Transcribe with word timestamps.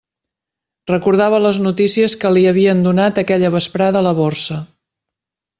Recordava 0.91 1.41
les 1.43 1.59
notícies 1.67 2.17
que 2.23 2.33
li 2.37 2.45
havien 2.53 2.83
donat 2.89 3.23
aquella 3.25 3.55
vesprada 3.59 4.03
a 4.03 4.07
la 4.11 4.19
Borsa. 4.25 4.63